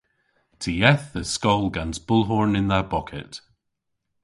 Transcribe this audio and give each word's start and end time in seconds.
Ty 0.61 0.73
eth 0.91 1.09
dhe 1.13 1.23
skol 1.35 1.63
gans 1.75 1.97
bulhorn 2.07 2.57
yn 2.59 2.69
dha 2.71 2.79
bocket. 2.93 3.33